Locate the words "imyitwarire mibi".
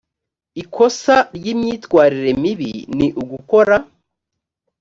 1.53-2.71